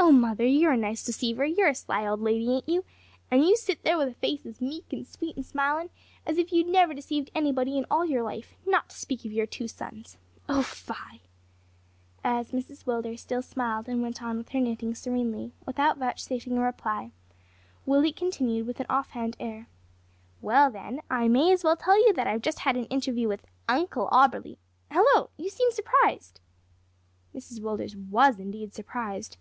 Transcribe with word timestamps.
"Oh, 0.00 0.12
mother, 0.12 0.46
you're 0.46 0.72
a 0.72 0.76
nice 0.76 1.04
deceiver; 1.04 1.44
you're 1.44 1.68
a 1.68 1.74
sly 1.74 2.06
old 2.06 2.22
lady, 2.22 2.48
ain't 2.50 2.68
you? 2.68 2.84
and 3.30 3.44
you 3.44 3.56
sit 3.56 3.82
there 3.82 3.98
with 3.98 4.08
a 4.08 4.14
face 4.14 4.46
as 4.46 4.58
meek 4.60 4.90
and 4.90 5.06
sweet 5.06 5.36
and 5.36 5.44
smiling 5.44 5.90
as 6.24 6.38
if 6.38 6.50
you 6.50 6.62
had 6.64 6.72
never 6.72 6.94
deceived 6.94 7.30
anybody 7.34 7.76
in 7.76 7.84
all 7.90 8.06
your 8.06 8.22
life, 8.22 8.54
not 8.64 8.88
to 8.88 8.96
speak 8.96 9.26
of 9.26 9.32
your 9.32 9.44
two 9.44 9.68
sons. 9.68 10.16
O, 10.48 10.62
fy!" 10.62 11.20
As 12.24 12.52
Mrs 12.52 12.84
Willders 12.86 13.18
still 13.20 13.42
smiled 13.42 13.86
and 13.86 14.00
went 14.00 14.22
on 14.22 14.38
with 14.38 14.48
her 14.50 14.60
knitting 14.60 14.94
serenely, 14.94 15.52
without 15.66 15.98
vouchsafing 15.98 16.56
a 16.56 16.60
reply, 16.62 17.10
Willie 17.84 18.12
continued 18.12 18.66
with 18.66 18.80
an 18.80 18.86
off 18.88 19.10
hand 19.10 19.36
air 19.38 19.66
"Well, 20.40 20.70
then, 20.70 21.02
I 21.10 21.28
may 21.28 21.52
as 21.52 21.64
well 21.64 21.76
tell 21.76 21.98
you 22.06 22.14
that 22.14 22.26
I 22.26 22.30
have 22.32 22.42
just 22.42 22.60
had 22.60 22.76
an 22.78 22.86
interview 22.86 23.28
with 23.28 23.46
Uncle 23.68 24.08
Auberly 24.10 24.56
hallo! 24.90 25.28
you 25.36 25.50
seem 25.50 25.70
surprised." 25.70 26.40
Mrs 27.34 27.60
Willders 27.60 27.94
was 28.08 28.38
indeed 28.38 28.72
surprised. 28.72 29.36